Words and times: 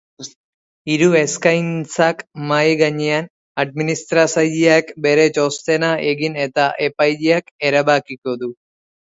Hiru 0.91 1.09
eskaintzak 1.17 2.23
mahai 2.51 2.71
gainean, 2.79 3.27
administratzaileak 3.65 4.89
bere 5.09 5.27
txostena 5.37 5.93
egin 6.15 6.41
eta 6.49 6.67
epaileak 6.89 7.55
erabakiko 7.71 8.37
du. 8.43 8.53